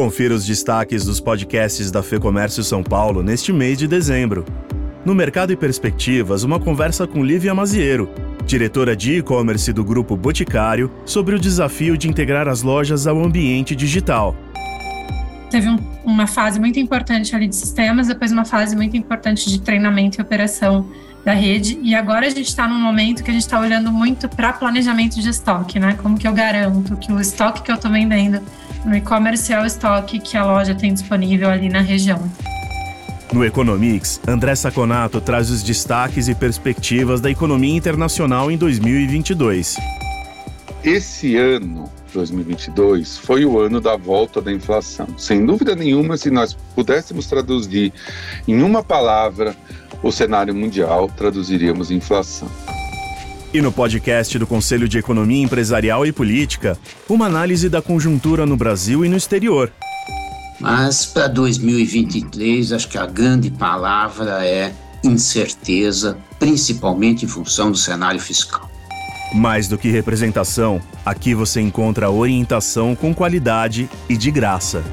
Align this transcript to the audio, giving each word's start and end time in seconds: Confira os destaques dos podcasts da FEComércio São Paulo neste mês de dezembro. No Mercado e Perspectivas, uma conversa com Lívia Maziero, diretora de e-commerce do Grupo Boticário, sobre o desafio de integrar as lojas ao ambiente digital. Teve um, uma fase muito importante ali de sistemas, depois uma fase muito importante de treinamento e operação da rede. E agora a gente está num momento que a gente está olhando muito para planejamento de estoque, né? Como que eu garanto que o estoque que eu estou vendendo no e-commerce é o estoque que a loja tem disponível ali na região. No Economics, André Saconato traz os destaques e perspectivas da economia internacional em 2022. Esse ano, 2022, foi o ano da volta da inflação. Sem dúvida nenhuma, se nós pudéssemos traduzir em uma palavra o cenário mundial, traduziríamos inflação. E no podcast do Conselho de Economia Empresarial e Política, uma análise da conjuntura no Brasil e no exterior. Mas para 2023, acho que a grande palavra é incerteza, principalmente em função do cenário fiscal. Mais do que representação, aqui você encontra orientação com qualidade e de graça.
Confira 0.00 0.34
os 0.34 0.46
destaques 0.46 1.04
dos 1.04 1.20
podcasts 1.20 1.90
da 1.90 2.02
FEComércio 2.02 2.64
São 2.64 2.82
Paulo 2.82 3.22
neste 3.22 3.52
mês 3.52 3.76
de 3.76 3.86
dezembro. 3.86 4.46
No 5.04 5.14
Mercado 5.14 5.52
e 5.52 5.56
Perspectivas, 5.56 6.42
uma 6.42 6.58
conversa 6.58 7.06
com 7.06 7.22
Lívia 7.22 7.54
Maziero, 7.54 8.08
diretora 8.46 8.96
de 8.96 9.18
e-commerce 9.18 9.70
do 9.74 9.84
Grupo 9.84 10.16
Boticário, 10.16 10.90
sobre 11.04 11.34
o 11.34 11.38
desafio 11.38 11.98
de 11.98 12.08
integrar 12.08 12.48
as 12.48 12.62
lojas 12.62 13.06
ao 13.06 13.22
ambiente 13.22 13.76
digital. 13.76 14.34
Teve 15.50 15.68
um, 15.68 15.78
uma 16.02 16.26
fase 16.26 16.58
muito 16.58 16.78
importante 16.78 17.36
ali 17.36 17.46
de 17.46 17.54
sistemas, 17.54 18.08
depois 18.08 18.32
uma 18.32 18.46
fase 18.46 18.74
muito 18.74 18.96
importante 18.96 19.50
de 19.50 19.60
treinamento 19.60 20.18
e 20.18 20.22
operação 20.22 20.88
da 21.22 21.34
rede. 21.34 21.78
E 21.82 21.94
agora 21.94 22.26
a 22.26 22.30
gente 22.30 22.48
está 22.48 22.66
num 22.66 22.80
momento 22.80 23.22
que 23.22 23.30
a 23.30 23.34
gente 23.34 23.42
está 23.42 23.60
olhando 23.60 23.92
muito 23.92 24.30
para 24.30 24.50
planejamento 24.54 25.20
de 25.20 25.28
estoque, 25.28 25.78
né? 25.78 25.98
Como 26.02 26.16
que 26.16 26.26
eu 26.26 26.32
garanto 26.32 26.96
que 26.96 27.12
o 27.12 27.20
estoque 27.20 27.60
que 27.60 27.70
eu 27.70 27.74
estou 27.74 27.90
vendendo 27.90 28.40
no 28.84 28.96
e-commerce 28.96 29.52
é 29.52 29.60
o 29.60 29.66
estoque 29.66 30.18
que 30.18 30.36
a 30.36 30.44
loja 30.44 30.74
tem 30.74 30.92
disponível 30.92 31.48
ali 31.48 31.68
na 31.68 31.80
região. 31.80 32.30
No 33.32 33.44
Economics, 33.44 34.20
André 34.26 34.54
Saconato 34.56 35.20
traz 35.20 35.50
os 35.50 35.62
destaques 35.62 36.26
e 36.26 36.34
perspectivas 36.34 37.20
da 37.20 37.30
economia 37.30 37.76
internacional 37.76 38.50
em 38.50 38.56
2022. 38.56 39.76
Esse 40.82 41.36
ano, 41.36 41.88
2022, 42.12 43.18
foi 43.18 43.44
o 43.44 43.60
ano 43.60 43.80
da 43.80 43.96
volta 43.96 44.40
da 44.40 44.50
inflação. 44.50 45.06
Sem 45.16 45.46
dúvida 45.46 45.76
nenhuma, 45.76 46.16
se 46.16 46.30
nós 46.30 46.56
pudéssemos 46.74 47.26
traduzir 47.26 47.92
em 48.48 48.62
uma 48.62 48.82
palavra 48.82 49.54
o 50.02 50.10
cenário 50.10 50.54
mundial, 50.54 51.08
traduziríamos 51.16 51.90
inflação. 51.90 52.48
E 53.52 53.60
no 53.60 53.72
podcast 53.72 54.38
do 54.38 54.46
Conselho 54.46 54.88
de 54.88 54.96
Economia 54.96 55.42
Empresarial 55.42 56.06
e 56.06 56.12
Política, 56.12 56.78
uma 57.08 57.26
análise 57.26 57.68
da 57.68 57.82
conjuntura 57.82 58.46
no 58.46 58.56
Brasil 58.56 59.04
e 59.04 59.08
no 59.08 59.16
exterior. 59.16 59.72
Mas 60.60 61.04
para 61.04 61.26
2023, 61.26 62.72
acho 62.72 62.88
que 62.88 62.96
a 62.96 63.06
grande 63.06 63.50
palavra 63.50 64.46
é 64.46 64.72
incerteza, 65.02 66.16
principalmente 66.38 67.24
em 67.24 67.28
função 67.28 67.72
do 67.72 67.76
cenário 67.76 68.20
fiscal. 68.20 68.70
Mais 69.34 69.66
do 69.66 69.76
que 69.76 69.90
representação, 69.90 70.80
aqui 71.04 71.34
você 71.34 71.60
encontra 71.60 72.08
orientação 72.08 72.94
com 72.94 73.12
qualidade 73.12 73.90
e 74.08 74.16
de 74.16 74.30
graça. 74.30 74.84